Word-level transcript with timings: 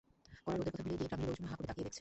কড়া 0.45 0.55
রোদের 0.57 0.73
কথা 0.77 0.83
ভুলে 0.85 0.97
গিয়ে 0.97 1.07
গ্রামের 1.09 1.27
লোকজনও 1.29 1.49
হাঁ 1.51 1.57
করে 1.59 1.67
তাকিয়ে 1.67 1.81
দেখছে। 1.83 1.89